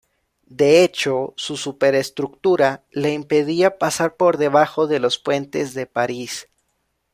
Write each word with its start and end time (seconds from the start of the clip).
De 0.47 0.83
hecho, 0.83 1.35
su 1.37 1.57
superestructura 1.57 2.83
le 2.89 3.13
impedía 3.13 3.77
pasar 3.77 4.15
por 4.15 4.37
debajo 4.39 4.87
de 4.87 4.99
los 4.99 5.19
puentes 5.19 5.75
de 5.75 5.85
París. 5.85 6.47